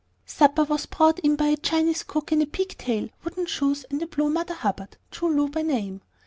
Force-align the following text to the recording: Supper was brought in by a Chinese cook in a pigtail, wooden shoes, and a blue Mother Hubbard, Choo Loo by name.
Supper 0.25 0.63
was 0.63 0.87
brought 0.87 1.19
in 1.19 1.35
by 1.35 1.49
a 1.49 1.57
Chinese 1.57 2.01
cook 2.01 2.31
in 2.31 2.41
a 2.41 2.47
pigtail, 2.47 3.09
wooden 3.23 3.45
shoes, 3.45 3.83
and 3.91 4.01
a 4.01 4.07
blue 4.07 4.31
Mother 4.31 4.55
Hubbard, 4.55 4.97
Choo 5.11 5.29
Loo 5.29 5.47
by 5.47 5.61
name. 5.61 6.01